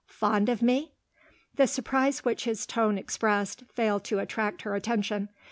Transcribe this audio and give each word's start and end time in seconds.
"Fond 0.07 0.49
of 0.49 0.63
me?" 0.63 0.93
The 1.57 1.67
surprise 1.67 2.25
which 2.25 2.45
his 2.45 2.65
tone 2.65 2.97
expressed, 2.97 3.65
failed 3.71 4.03
to 4.05 4.17
attract 4.17 4.63
her 4.63 4.73
attention. 4.73 5.29